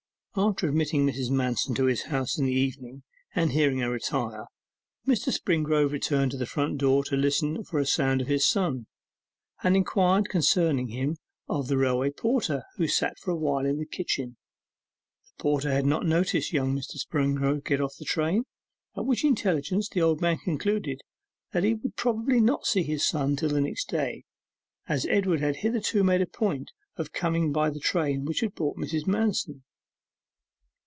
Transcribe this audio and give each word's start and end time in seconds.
After 0.33 0.69
admitting 0.69 1.05
Mrs. 1.05 1.29
Manston 1.29 1.75
to 1.75 1.87
his 1.87 2.03
house 2.03 2.37
in 2.37 2.45
the 2.45 2.53
evening, 2.53 3.03
and 3.35 3.51
hearing 3.51 3.79
her 3.79 3.89
retire, 3.91 4.45
Mr. 5.05 5.27
Springrove 5.29 5.91
returned 5.91 6.31
to 6.31 6.37
the 6.37 6.45
front 6.45 6.77
door 6.77 7.03
to 7.03 7.17
listen 7.17 7.65
for 7.65 7.81
a 7.81 7.85
sound 7.85 8.21
of 8.21 8.27
his 8.27 8.47
son, 8.47 8.87
and 9.61 9.75
inquired 9.75 10.29
concerning 10.29 10.87
him 10.87 11.17
of 11.49 11.67
the 11.67 11.75
railway 11.75 12.11
porter, 12.11 12.63
who 12.77 12.87
sat 12.87 13.19
for 13.19 13.31
a 13.31 13.35
while 13.35 13.65
in 13.65 13.77
the 13.77 13.85
kitchen. 13.85 14.37
The 15.35 15.43
porter 15.43 15.69
had 15.71 15.85
not 15.85 16.05
noticed 16.05 16.53
young 16.53 16.73
Mr. 16.77 16.95
Springrove 16.95 17.65
get 17.65 17.81
out 17.81 17.91
of 17.91 17.95
the 17.99 18.05
train, 18.05 18.45
at 18.95 19.05
which 19.05 19.25
intelligence 19.25 19.89
the 19.89 20.01
old 20.01 20.21
man 20.21 20.37
concluded 20.37 21.01
that 21.51 21.65
he 21.65 21.73
would 21.73 21.97
probably 21.97 22.39
not 22.39 22.65
see 22.65 22.83
his 22.83 23.05
son 23.05 23.35
till 23.35 23.49
the 23.49 23.59
next 23.59 23.89
day, 23.89 24.23
as 24.87 25.05
Edward 25.07 25.41
had 25.41 25.57
hitherto 25.57 26.05
made 26.05 26.21
a 26.21 26.25
point 26.25 26.71
of 26.95 27.11
coming 27.11 27.51
by 27.51 27.69
the 27.69 27.81
train 27.81 28.23
which 28.23 28.39
had 28.39 28.55
brought 28.55 28.77
Mrs. 28.77 29.05
Manston. 29.05 29.63